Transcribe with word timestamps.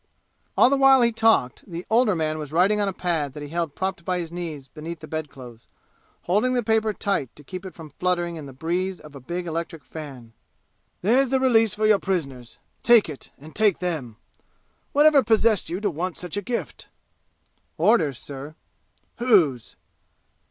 All 0.57 0.71
the 0.71 0.77
while 0.77 1.03
he 1.03 1.11
talked 1.11 1.63
the 1.69 1.85
older 1.87 2.15
man 2.15 2.39
was 2.39 2.51
writing 2.51 2.81
on 2.81 2.87
a 2.87 2.91
pad 2.91 3.33
that 3.33 3.43
he 3.43 3.49
held 3.49 3.75
propped 3.75 4.03
by 4.03 4.17
his 4.17 4.31
knees 4.31 4.67
beneath 4.67 4.99
the 4.99 5.07
bedclothes, 5.07 5.67
holding 6.23 6.53
the 6.53 6.63
paper 6.63 6.91
tight 6.91 7.35
to 7.35 7.43
keep 7.43 7.67
it 7.67 7.75
from 7.75 7.91
fluttering 7.91 8.35
in 8.35 8.47
the 8.47 8.51
breeze 8.51 8.99
of 8.99 9.13
a 9.15 9.19
big 9.19 9.45
electric 9.45 9.83
fan. 9.83 10.33
"There's 11.03 11.29
the 11.29 11.39
release 11.39 11.75
for 11.75 11.85
your 11.85 11.99
prisoners. 11.99 12.57
Take 12.81 13.09
it 13.09 13.29
and 13.37 13.55
take 13.55 13.77
them! 13.77 14.17
Whatever 14.91 15.21
possessed 15.21 15.69
you 15.69 15.79
to 15.81 15.91
want 15.91 16.17
such 16.17 16.35
a 16.35 16.41
gift?" 16.41 16.87
"Orders, 17.77 18.17
sir." 18.17 18.55
"Whose?" 19.17 19.75